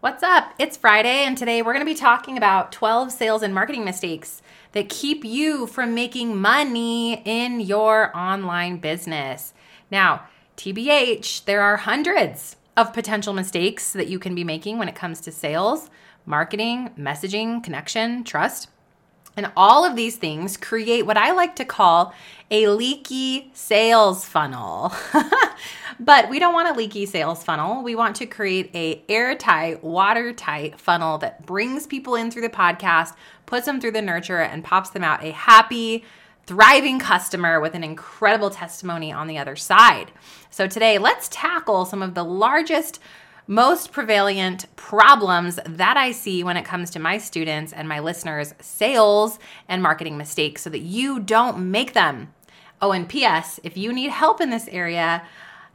[0.00, 0.54] What's up?
[0.60, 4.42] It's Friday, and today we're going to be talking about 12 sales and marketing mistakes
[4.70, 9.54] that keep you from making money in your online business.
[9.90, 10.22] Now,
[10.56, 15.20] TBH, there are hundreds of potential mistakes that you can be making when it comes
[15.22, 15.90] to sales,
[16.24, 18.68] marketing, messaging, connection, trust.
[19.38, 22.12] And all of these things create what I like to call
[22.50, 24.92] a leaky sales funnel.
[26.00, 27.84] but we don't want a leaky sales funnel.
[27.84, 33.14] We want to create a airtight, watertight funnel that brings people in through the podcast,
[33.46, 36.04] puts them through the nurture and pops them out a happy,
[36.48, 40.10] thriving customer with an incredible testimony on the other side.
[40.50, 42.98] So today, let's tackle some of the largest
[43.48, 48.54] most prevalent problems that I see when it comes to my students and my listeners'
[48.60, 52.32] sales and marketing mistakes so that you don't make them.
[52.80, 55.26] Oh, and P.S., if you need help in this area,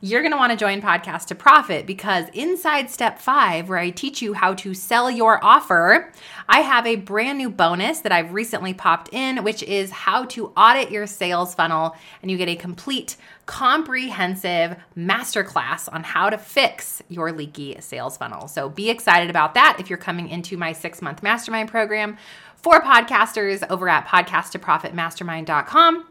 [0.03, 3.89] you're going to want to join Podcast to Profit because inside step five, where I
[3.89, 6.11] teach you how to sell your offer,
[6.49, 10.47] I have a brand new bonus that I've recently popped in, which is how to
[10.58, 11.95] audit your sales funnel.
[12.22, 18.50] And you get a complete, comprehensive masterclass on how to fix your leaky sales funnel.
[18.50, 22.17] So be excited about that if you're coming into my six month mastermind program
[22.58, 26.08] for podcasters over at podcasttoprofitmastermind.com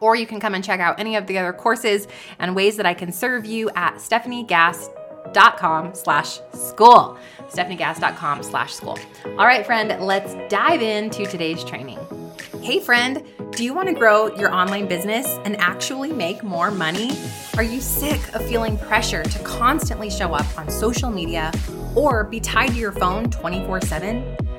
[0.00, 2.86] or you can come and check out any of the other courses and ways that
[2.86, 7.18] I can serve you at stefaniegass.com slash school.
[7.48, 8.98] stefaniegass.com slash school.
[9.24, 11.98] All right, friend, let's dive into today's training.
[12.62, 17.16] Hey, friend, do you want to grow your online business and actually make more money?
[17.56, 21.52] Are you sick of feeling pressure to constantly show up on social media
[21.94, 24.47] or be tied to your phone 24 7?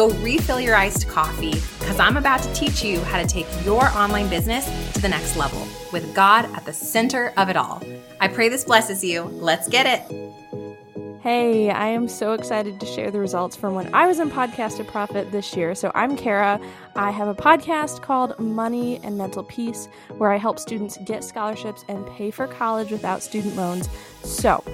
[0.00, 3.84] Go refill your iced coffee because I'm about to teach you how to take your
[3.88, 7.82] online business to the next level with God at the center of it all.
[8.18, 9.24] I pray this blesses you.
[9.24, 11.20] Let's get it.
[11.20, 14.78] Hey, I am so excited to share the results from when I was in Podcast
[14.78, 15.74] to Profit this year.
[15.74, 16.58] So, I'm Kara.
[16.96, 19.86] I have a podcast called Money and Mental Peace
[20.16, 23.86] where I help students get scholarships and pay for college without student loans.
[24.24, 24.64] So,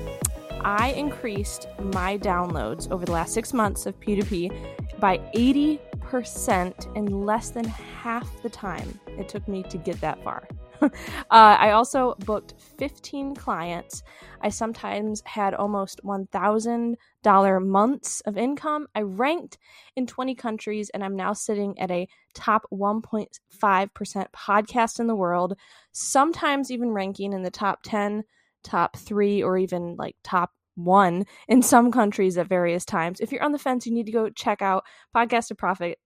[0.67, 7.51] I increased my downloads over the last six months of P2P by 80% in less
[7.51, 10.49] than half the time it took me to get that far.
[10.83, 10.89] uh,
[11.31, 14.03] I also booked 15 clients.
[14.41, 18.89] I sometimes had almost $1,000 months of income.
[18.97, 19.59] I ranked
[19.95, 25.57] in 20 countries, and I'm now sitting at a top 1.5% podcast in the world,
[25.93, 28.25] sometimes even ranking in the top 10,
[28.65, 33.21] top three, or even like top one in some countries at various times.
[33.21, 35.99] If you're on the fence, you need to go check out Podcast to Profit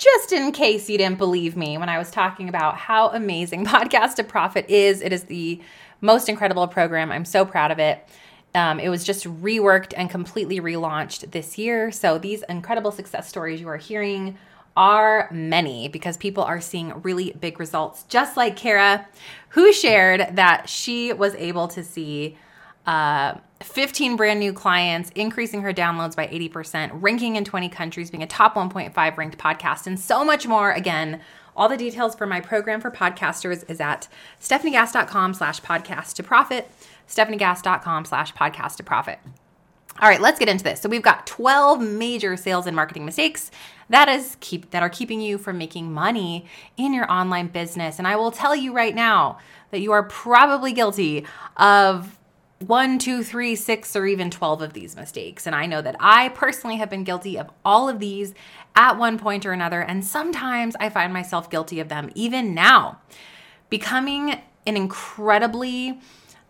[0.00, 4.14] just in case you didn't believe me when I was talking about how amazing Podcast
[4.14, 5.02] to Profit is.
[5.02, 5.60] It is the
[6.00, 7.12] most incredible program.
[7.12, 8.02] I'm so proud of it.
[8.54, 11.92] Um, it was just reworked and completely relaunched this year.
[11.92, 14.38] So these incredible success stories you are hearing
[14.76, 19.06] are many because people are seeing really big results, just like Kara,
[19.50, 22.38] who shared that she was able to see
[22.86, 28.22] uh, 15 brand new clients, increasing her downloads by 80%, ranking in 20 countries, being
[28.22, 30.72] a top 1.5 ranked podcast, and so much more.
[30.72, 31.20] Again,
[31.56, 34.08] all the details for my program for podcasters is at
[34.40, 36.70] stefaniegass.com slash podcast to profit,
[37.08, 39.18] stefaniegass.com slash podcast to profit.
[40.00, 40.80] All right, let's get into this.
[40.80, 43.50] So we've got 12 major sales and marketing mistakes
[43.90, 46.46] that is keep that are keeping you from making money
[46.76, 47.98] in your online business.
[47.98, 49.38] And I will tell you right now
[49.72, 52.18] that you are probably guilty of
[52.66, 55.46] one, two, three, six, or even 12 of these mistakes.
[55.46, 58.34] And I know that I personally have been guilty of all of these
[58.76, 59.80] at one point or another.
[59.80, 63.00] And sometimes I find myself guilty of them even now.
[63.70, 66.00] Becoming an incredibly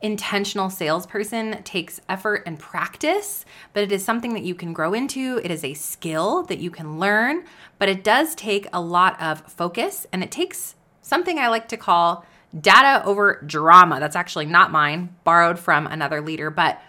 [0.03, 5.41] intentional salesperson takes effort and practice, but it is something that you can grow into.
[5.45, 7.45] It is a skill that you can learn,
[7.79, 11.77] but it does take a lot of focus and it takes something I like to
[11.77, 12.25] call
[12.59, 14.01] data over drama.
[14.01, 16.81] That's actually not mine, borrowed from another leader, but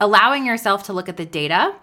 [0.00, 1.74] allowing yourself to look at the data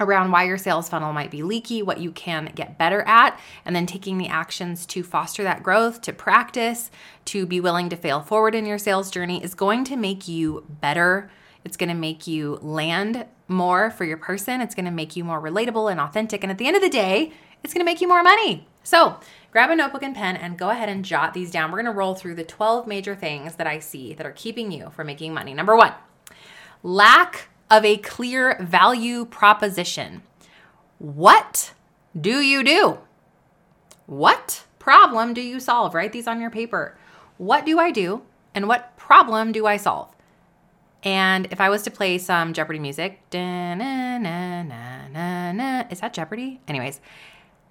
[0.00, 3.76] around why your sales funnel might be leaky, what you can get better at, and
[3.76, 6.90] then taking the actions to foster that growth, to practice,
[7.24, 10.64] to be willing to fail forward in your sales journey is going to make you
[10.68, 11.30] better.
[11.64, 14.60] It's going to make you land more for your person.
[14.60, 16.42] It's going to make you more relatable and authentic.
[16.42, 17.32] And at the end of the day,
[17.62, 18.66] it's going to make you more money.
[18.82, 19.18] So,
[19.54, 21.70] grab a notebook and pen and go ahead and jot these down.
[21.70, 24.72] We're going to roll through the 12 major things that I see that are keeping
[24.72, 25.54] you from making money.
[25.54, 25.92] Number one,
[26.82, 30.24] lack of a clear value proposition.
[30.98, 31.72] What
[32.20, 32.98] do you do?
[34.06, 35.94] What problem do you solve?
[35.94, 36.98] Write these on your paper.
[37.38, 38.22] What do I do
[38.56, 40.08] and what problem do I solve?
[41.04, 43.38] And if I was to play some Jeopardy music, is
[46.00, 46.60] that Jeopardy?
[46.66, 47.00] Anyways,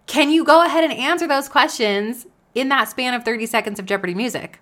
[0.06, 3.86] can you go ahead and answer those questions in that span of 30 seconds of
[3.86, 4.60] Jeopardy music?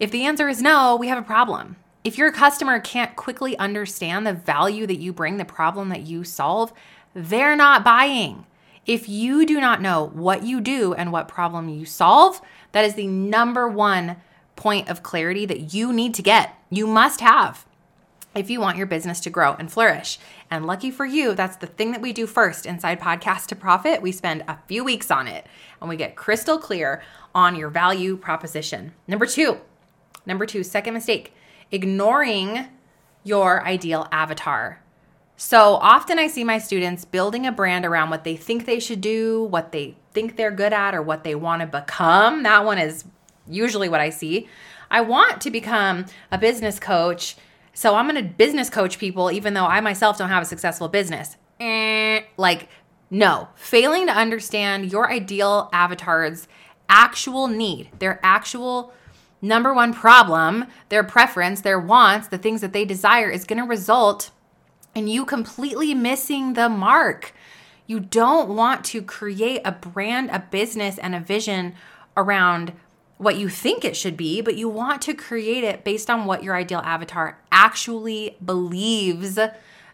[0.00, 1.76] If the answer is no, we have a problem.
[2.04, 6.24] If your customer can't quickly understand the value that you bring, the problem that you
[6.24, 6.72] solve,
[7.14, 8.46] they're not buying.
[8.86, 12.40] If you do not know what you do and what problem you solve,
[12.72, 14.16] that is the number one
[14.56, 16.54] point of clarity that you need to get.
[16.70, 17.66] You must have
[18.38, 20.18] if you want your business to grow and flourish.
[20.50, 24.00] And lucky for you, that's the thing that we do first inside Podcast to Profit.
[24.00, 25.46] We spend a few weeks on it
[25.80, 27.02] and we get crystal clear
[27.34, 28.92] on your value proposition.
[29.06, 29.58] Number two,
[30.24, 31.34] number two, second mistake,
[31.72, 32.68] ignoring
[33.24, 34.80] your ideal avatar.
[35.36, 39.00] So often I see my students building a brand around what they think they should
[39.00, 42.44] do, what they think they're good at, or what they want to become.
[42.44, 43.04] That one is
[43.48, 44.48] usually what I see.
[44.90, 47.36] I want to become a business coach
[47.78, 50.88] so I'm going to business coach people, even though I myself don't have a successful
[50.88, 51.36] business.
[51.60, 52.68] Eh, like,
[53.08, 56.48] no, failing to understand your ideal avatar's
[56.88, 58.92] actual need, their actual
[59.40, 63.68] number one problem, their preference, their wants, the things that they desire is going to
[63.68, 64.32] result
[64.96, 67.32] in you completely missing the mark.
[67.86, 71.76] You don't want to create a brand, a business, and a vision
[72.16, 72.72] around
[73.18, 76.42] what you think it should be, but you want to create it based on what
[76.42, 79.38] your ideal avatar actually believes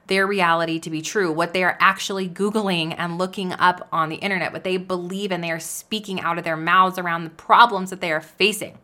[0.07, 4.17] their reality to be true, what they are actually Googling and looking up on the
[4.17, 7.89] internet, what they believe and they are speaking out of their mouths around the problems
[7.89, 8.77] that they are facing,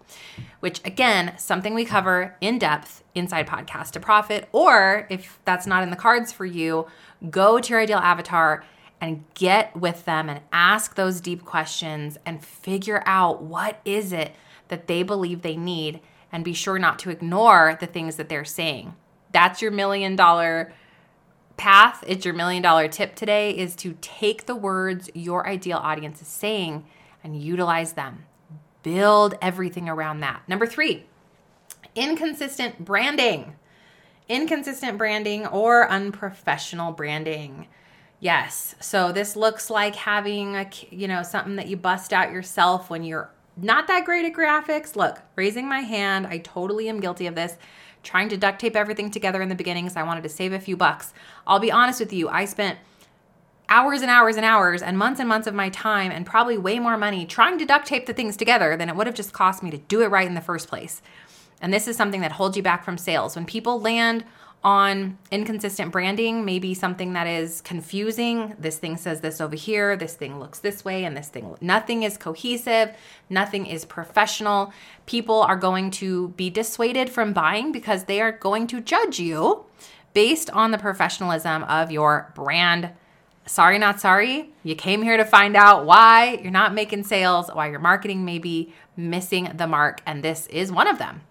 [0.61, 4.49] which again, something we cover in depth inside Podcast to Profit.
[4.53, 6.87] Or if that's not in the cards for you,
[7.29, 8.65] go to your ideal avatar
[9.01, 14.35] and get with them and ask those deep questions and figure out what is it
[14.69, 16.01] that they believe they need
[16.33, 18.95] and be sure not to ignore the things that they're saying.
[19.33, 20.73] That's your million dollar
[21.57, 22.05] path.
[22.07, 26.29] It's your million dollar tip today is to take the words your ideal audience is
[26.29, 26.87] saying
[27.23, 28.25] and utilize them.
[28.83, 30.43] Build everything around that.
[30.49, 31.05] Number 3,
[31.95, 33.55] inconsistent branding.
[34.29, 37.67] Inconsistent branding or unprofessional branding.
[38.21, 38.75] Yes.
[38.81, 43.03] So this looks like having a you know something that you bust out yourself when
[43.03, 44.95] you're not that great at graphics.
[44.95, 47.57] Look, raising my hand, I totally am guilty of this.
[48.03, 50.61] Trying to duct tape everything together in the beginning because I wanted to save a
[50.61, 51.13] few bucks.
[51.47, 52.79] I'll be honest with you, I spent
[53.69, 56.79] hours and hours and hours and months and months of my time and probably way
[56.79, 59.63] more money trying to duct tape the things together than it would have just cost
[59.63, 61.01] me to do it right in the first place.
[61.61, 63.37] And this is something that holds you back from sales.
[63.37, 64.25] When people land
[64.63, 68.55] on inconsistent branding, maybe something that is confusing.
[68.59, 72.03] This thing says this over here, this thing looks this way, and this thing, nothing
[72.03, 72.95] is cohesive,
[73.31, 74.73] nothing is professional.
[75.07, 79.65] People are going to be dissuaded from buying because they are going to judge you
[80.13, 82.91] based on the professionalism of your brand.
[83.47, 84.53] Sorry, not sorry.
[84.63, 88.39] You came here to find out why you're not making sales, why your marketing may
[88.39, 91.23] be missing the mark, and this is one of them.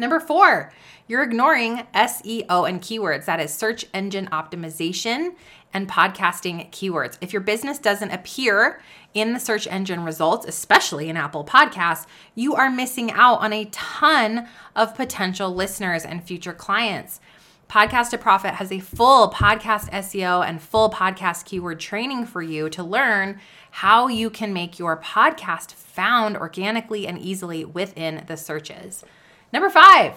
[0.00, 0.72] Number four,
[1.08, 3.26] you're ignoring SEO and keywords.
[3.26, 5.34] That is search engine optimization
[5.74, 7.18] and podcasting keywords.
[7.20, 8.80] If your business doesn't appear
[9.12, 13.66] in the search engine results, especially in Apple Podcasts, you are missing out on a
[13.66, 17.20] ton of potential listeners and future clients.
[17.68, 22.70] Podcast to Profit has a full podcast SEO and full podcast keyword training for you
[22.70, 23.38] to learn
[23.70, 29.04] how you can make your podcast found organically and easily within the searches.
[29.52, 30.14] Number five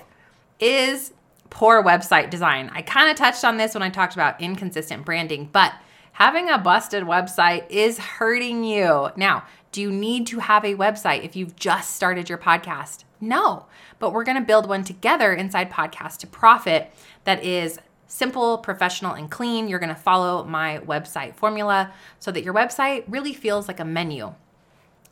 [0.59, 1.13] is
[1.49, 2.69] poor website design.
[2.73, 5.73] I kind of touched on this when I talked about inconsistent branding, but
[6.13, 9.09] having a busted website is hurting you.
[9.15, 13.03] Now, do you need to have a website if you've just started your podcast?
[13.19, 13.65] No,
[13.99, 16.91] but we're going to build one together inside Podcast to Profit
[17.23, 19.67] that is simple, professional, and clean.
[19.67, 23.85] You're going to follow my website formula so that your website really feels like a
[23.85, 24.33] menu.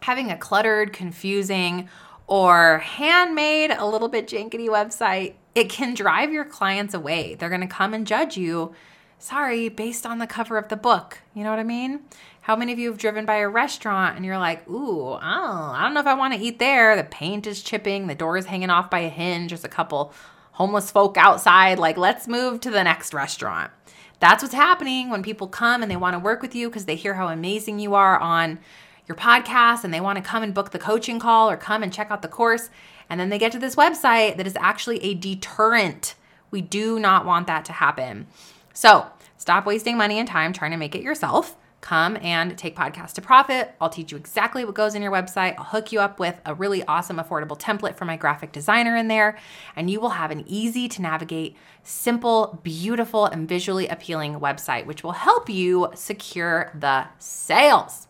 [0.02, 1.90] Having a cluttered, confusing,
[2.32, 7.36] or handmade, a little bit jankety website, it can drive your clients away.
[7.36, 8.74] They're going to come and judge you,
[9.20, 11.20] sorry, based on the cover of the book.
[11.36, 12.00] You know what I mean?
[12.40, 15.82] How many of you have driven by a restaurant and you're like, ooh, oh, I
[15.84, 16.96] don't know if I want to eat there.
[16.96, 20.14] The paint is chipping, the door is hanging off by a hinge, there's a couple
[20.54, 21.80] homeless folk outside.
[21.80, 23.74] Like, let's move to the next restaurant.
[24.22, 26.96] That's what's happening when people come and they want to work with you because they
[26.96, 28.60] hear how amazing you are on
[29.08, 31.94] your podcast and they want to come and book the coaching call or come and
[31.94, 32.70] check out the course.
[33.10, 36.16] And then they get to this website that is actually a deterrent.
[36.50, 38.28] We do not want that to happen.
[38.74, 43.14] So stop wasting money and time trying to make it yourself come and take podcast
[43.14, 43.74] to profit.
[43.82, 45.56] I'll teach you exactly what goes in your website.
[45.58, 49.08] I'll hook you up with a really awesome, affordable template for my graphic designer in
[49.08, 49.38] there,
[49.76, 55.04] and you will have an easy to navigate, simple, beautiful, and visually appealing website, which
[55.04, 58.08] will help you secure the sales.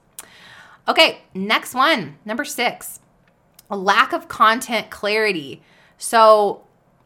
[0.87, 2.99] Okay, next one, number six,
[3.69, 5.61] a lack of content clarity.
[5.97, 6.63] So,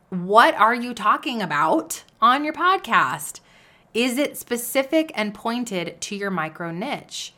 [0.10, 3.42] what are you talking about on your podcast?
[3.94, 7.34] Is it specific and pointed to your micro niche?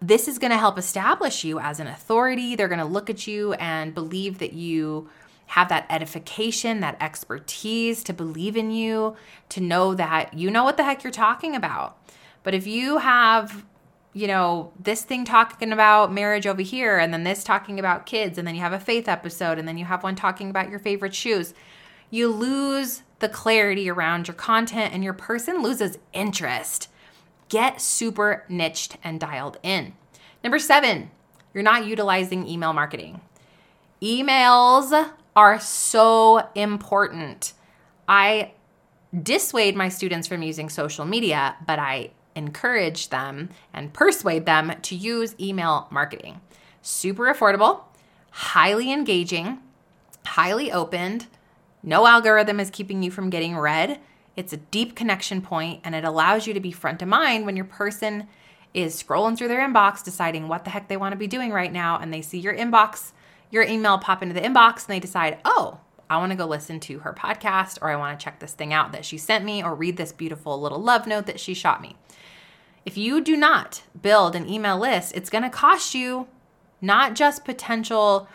[0.00, 2.56] This is going to help establish you as an authority.
[2.56, 5.08] They're going to look at you and believe that you
[5.46, 9.16] have that edification, that expertise to believe in you,
[9.50, 11.96] to know that you know what the heck you're talking about.
[12.42, 13.64] But if you have,
[14.12, 18.38] you know, this thing talking about marriage over here, and then this talking about kids,
[18.38, 20.78] and then you have a faith episode, and then you have one talking about your
[20.80, 21.54] favorite shoes,
[22.10, 26.88] you lose the clarity around your content and your person loses interest.
[27.48, 29.94] Get super niched and dialed in.
[30.42, 31.10] Number seven,
[31.54, 33.20] you're not utilizing email marketing.
[34.02, 37.52] Emails are so important.
[38.08, 38.52] I
[39.22, 44.94] dissuade my students from using social media, but I encourage them and persuade them to
[44.94, 46.40] use email marketing.
[46.82, 47.82] Super affordable,
[48.30, 49.58] highly engaging,
[50.24, 51.26] highly opened,
[51.82, 54.00] no algorithm is keeping you from getting read.
[54.36, 57.56] It's a deep connection point and it allows you to be front of mind when
[57.56, 58.28] your person
[58.72, 61.72] is scrolling through their inbox, deciding what the heck they want to be doing right
[61.72, 63.12] now, and they see your inbox,
[63.50, 66.80] your email pop into the inbox, and they decide, oh, I want to go listen
[66.80, 69.62] to her podcast, or I want to check this thing out that she sent me,
[69.62, 71.96] or read this beautiful little love note that she shot me.
[72.84, 76.28] If you do not build an email list, it's going to cost you
[76.82, 78.28] not just potential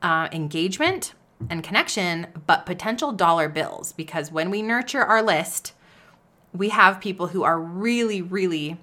[0.00, 1.14] uh, engagement,
[1.50, 3.92] and connection, but potential dollar bills.
[3.92, 5.72] Because when we nurture our list,
[6.52, 8.78] we have people who are really, really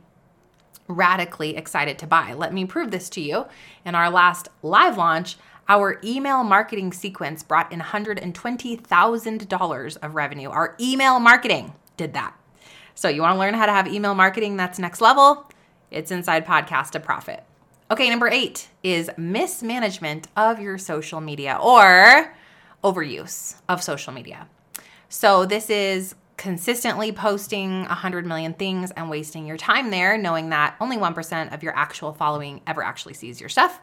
[0.87, 2.33] radically excited to buy.
[2.33, 3.47] Let me prove this to you.
[3.83, 10.49] In our last live launch, our email marketing sequence brought in $120,000 of revenue.
[10.49, 12.33] Our email marketing did that.
[12.93, 15.49] So, you want to learn how to have email marketing that's next level?
[15.91, 17.43] It's inside Podcast to Profit.
[17.91, 22.35] Okay, number eight is mismanagement of your social media or
[22.83, 24.47] overuse of social media.
[25.09, 30.75] So this is consistently posting 100 million things and wasting your time there, knowing that
[30.81, 33.79] only 1% of your actual following ever actually sees your stuff,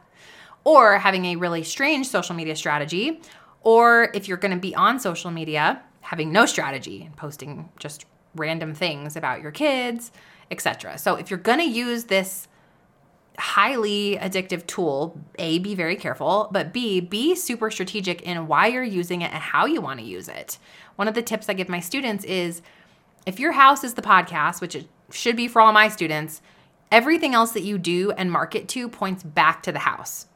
[0.64, 3.20] or having a really strange social media strategy,
[3.62, 8.06] or if you're going to be on social media, having no strategy and posting just
[8.34, 10.12] random things about your kids,
[10.50, 10.98] etc.
[10.98, 12.48] So if you're going to use this
[13.38, 18.82] highly addictive tool, A, be very careful, but B, be super strategic in why you're
[18.82, 20.58] using it and how you want to use it.
[20.96, 22.62] One of the tips I give my students is
[23.24, 26.42] if your house is the podcast, which it should be for all my students,
[26.90, 30.26] everything else that you do and market to points back to the house.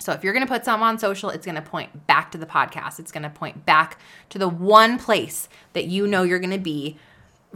[0.00, 2.38] So if you're going to put something on social, it's going to point back to
[2.38, 3.00] the podcast.
[3.00, 3.98] It's going to point back
[4.30, 6.96] to the one place that you know you're going to be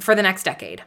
[0.01, 0.83] for the next decade.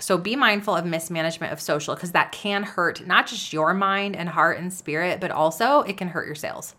[0.00, 4.16] So be mindful of mismanagement of social because that can hurt not just your mind
[4.16, 6.74] and heart and spirit, but also it can hurt your sales.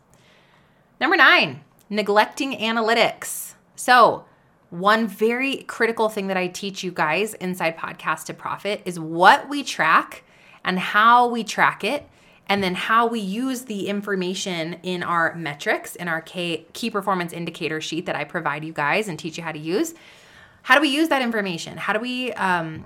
[1.02, 3.54] Number nine, neglecting analytics.
[3.76, 4.26] So,
[4.70, 9.50] one very critical thing that I teach you guys inside Podcast to Profit is what
[9.50, 10.24] we track
[10.64, 12.08] and how we track it,
[12.50, 17.80] and then how we use the information in our metrics, in our key performance indicator
[17.80, 19.94] sheet that I provide you guys and teach you how to use.
[20.64, 21.78] How do we use that information?
[21.78, 22.86] How do we um,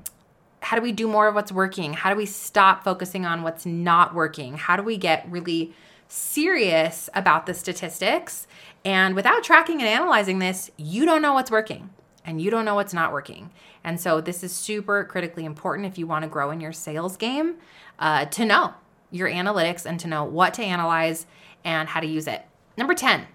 [0.60, 1.94] how do we do more of what's working?
[1.94, 4.58] How do we stop focusing on what's not working?
[4.58, 5.74] How do we get really
[6.08, 8.48] serious about the statistics?
[8.86, 11.90] And without tracking and analyzing this, you don't know what's working
[12.26, 13.50] and you don't know what's not working.
[13.84, 17.18] And so, this is super critically important if you want to grow in your sales
[17.18, 17.56] game
[18.00, 18.74] uh, to know
[19.14, 21.26] your analytics and to know what to analyze
[21.64, 22.42] and how to use it.
[22.76, 23.28] Number 10,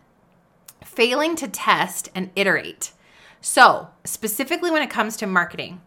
[0.85, 2.92] failing to test and iterate.
[3.40, 5.80] So, specifically when it comes to marketing,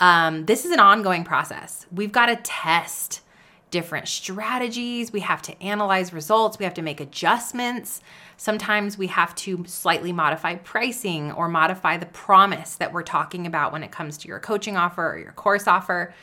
[0.00, 1.86] um, this is an ongoing process.
[1.90, 3.22] We've got to test
[3.70, 5.12] different strategies.
[5.12, 6.58] We have to analyze results.
[6.58, 8.00] We have to make adjustments.
[8.36, 13.72] Sometimes we have to slightly modify pricing or modify the promise that we're talking about
[13.72, 16.14] when it comes to your coaching offer or your course offer.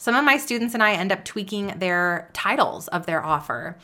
[0.00, 3.76] Some of my students and I end up tweaking their titles of their offer.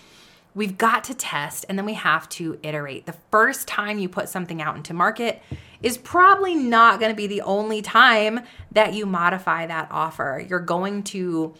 [0.54, 3.04] We've got to test and then we have to iterate.
[3.04, 5.42] The first time you put something out into market
[5.82, 8.40] is probably not going to be the only time
[8.72, 10.42] that you modify that offer.
[10.48, 11.52] You're going to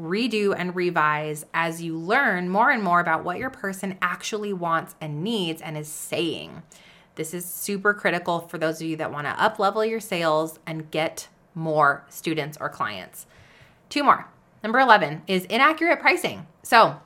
[0.00, 4.96] redo, and revise as you learn more and more about what your person actually wants
[5.00, 6.62] and needs and is saying.
[7.14, 10.58] This is super critical for those of you that want to up level your sales
[10.66, 13.26] and get more students or clients.
[13.90, 14.26] Two more.
[14.62, 16.46] Number 11 is inaccurate pricing.
[16.62, 16.96] So,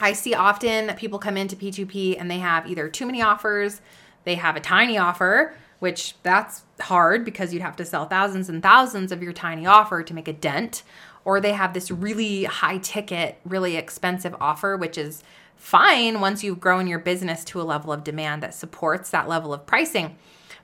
[0.00, 3.80] I see often that people come into P2P and they have either too many offers,
[4.24, 8.62] they have a tiny offer, which that's hard because you'd have to sell thousands and
[8.62, 10.82] thousands of your tiny offer to make a dent,
[11.24, 15.24] or they have this really high ticket, really expensive offer, which is
[15.56, 19.52] fine once you've grown your business to a level of demand that supports that level
[19.52, 20.16] of pricing.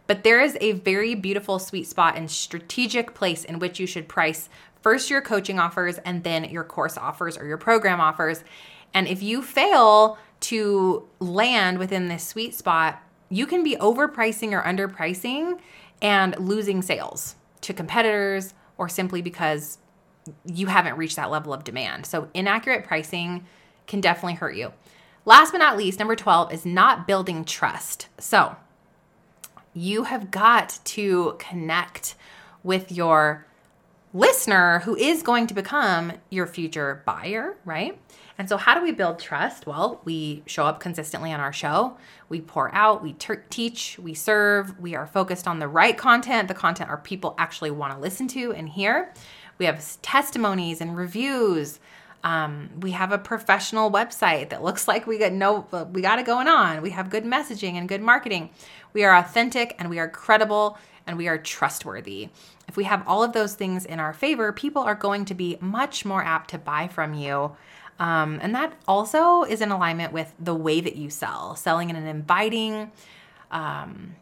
[0.06, 4.08] But there is a very beautiful sweet spot and strategic place in which you should
[4.08, 4.48] price
[4.82, 8.44] first your coaching offers and then your course offers or your program offers.
[8.92, 14.62] And if you fail to land within this sweet spot, you can be overpricing or
[14.62, 15.58] underpricing
[16.02, 19.78] and losing sales to competitors or simply because
[20.44, 22.06] you haven't reached that level of demand.
[22.06, 23.46] So, inaccurate pricing
[23.86, 24.72] can definitely hurt you.
[25.24, 28.08] Last but not least, number 12 is not building trust.
[28.18, 28.56] So,
[29.74, 32.14] you have got to connect
[32.62, 33.46] with your
[34.14, 37.98] listener who is going to become your future buyer, right?
[38.38, 39.66] And so, how do we build trust?
[39.66, 41.96] Well, we show up consistently on our show.
[42.28, 44.78] We pour out, we ter- teach, we serve.
[44.78, 48.28] We are focused on the right content, the content our people actually want to listen
[48.28, 49.12] to and hear.
[49.58, 51.78] We have testimonies and reviews.
[52.24, 56.26] Um, we have a professional website that looks like we got no, we got it
[56.26, 56.80] going on.
[56.80, 58.50] We have good messaging and good marketing.
[58.92, 62.28] We are authentic and we are credible and we are trustworthy.
[62.68, 65.58] If we have all of those things in our favor, people are going to be
[65.60, 67.56] much more apt to buy from you.
[67.98, 71.96] Um, and that also is in alignment with the way that you sell, selling in
[71.96, 72.90] an inviting,
[73.50, 74.16] um,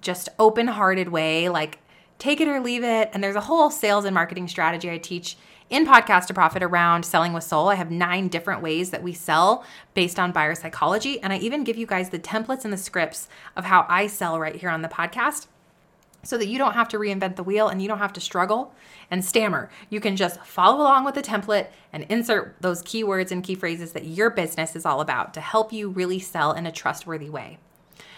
[0.00, 1.78] just open hearted way, like
[2.18, 3.10] take it or leave it.
[3.12, 5.36] And there's a whole sales and marketing strategy I teach
[5.70, 7.68] in Podcast to Profit around selling with soul.
[7.68, 11.20] I have nine different ways that we sell based on buyer psychology.
[11.20, 14.40] And I even give you guys the templates and the scripts of how I sell
[14.40, 15.46] right here on the podcast
[16.22, 18.74] so that you don't have to reinvent the wheel and you don't have to struggle
[19.10, 19.70] and stammer.
[19.88, 23.92] You can just follow along with the template and insert those keywords and key phrases
[23.92, 27.58] that your business is all about to help you really sell in a trustworthy way.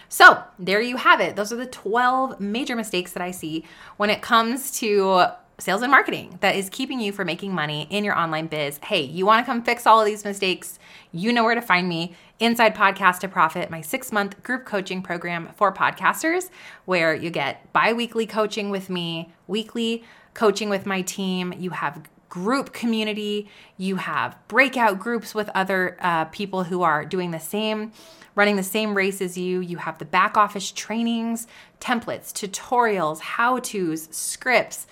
[0.09, 1.37] So, there you have it.
[1.37, 3.65] Those are the 12 major mistakes that I see
[3.97, 5.27] when it comes to
[5.61, 8.79] sales and marketing that is keeping you from making money in your online biz.
[8.85, 10.79] Hey, you want to come fix all of these mistakes?
[11.13, 15.03] You know where to find me inside Podcast to Profit, my six month group coaching
[15.03, 16.51] program for podcasters,
[16.87, 21.53] where you get bi weekly coaching with me, weekly coaching with my team.
[21.57, 27.33] You have group community, you have breakout groups with other uh, people who are doing
[27.33, 27.93] the same
[28.35, 29.61] running the same race as you.
[29.61, 31.47] You have the back office trainings,
[31.81, 34.87] templates, tutorials, how to's, scripts,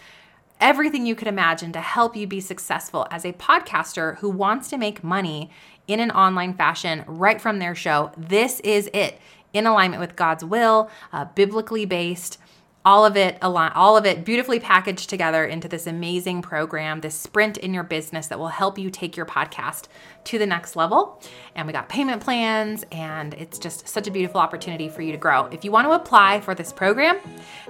[0.60, 4.78] everything you could imagine to help you be successful as a podcaster who wants to
[4.78, 5.50] make money
[5.86, 8.12] in an online fashion right from their show.
[8.16, 9.20] This is it
[9.52, 12.38] in alignment with God's will, uh, biblically based
[12.84, 17.56] all of it all of it beautifully packaged together into this amazing program this sprint
[17.58, 19.86] in your business that will help you take your podcast
[20.24, 21.22] to the next level.
[21.54, 25.18] And we got payment plans and it's just such a beautiful opportunity for you to
[25.18, 25.46] grow.
[25.46, 27.18] If you want to apply for this program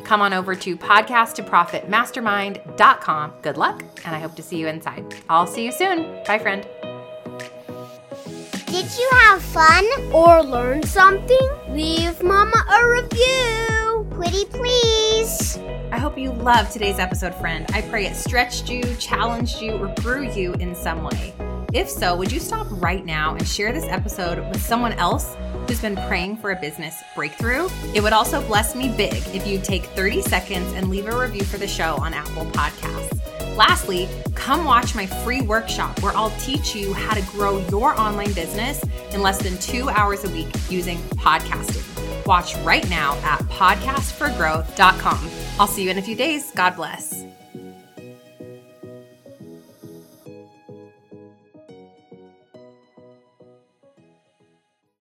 [0.05, 4.59] come on over to podcast to profit mastermind.com good luck and i hope to see
[4.59, 5.05] you inside.
[5.29, 6.23] I'll see you soon.
[6.25, 6.88] Bye friend
[8.71, 13.79] did you have fun or learn something leave mama a review
[14.19, 15.59] Pretty please.
[15.93, 17.65] I hope you loved today's episode, friend.
[17.73, 21.33] I pray it stretched you, challenged you, or grew you in some way.
[21.73, 25.37] If so, would you stop right now and share this episode with someone else
[25.69, 27.69] who's been praying for a business breakthrough?
[27.95, 31.45] It would also bless me big if you'd take 30 seconds and leave a review
[31.45, 33.28] for the show on Apple Podcasts.
[33.59, 38.33] Lastly, come watch my free workshop where I'll teach you how to grow your online
[38.33, 41.85] business in less than two hours a week using podcasting
[42.29, 45.31] watch right now at podcastforgrowth.com.
[45.59, 46.53] I'll see you in a few days.
[46.53, 47.28] God bless.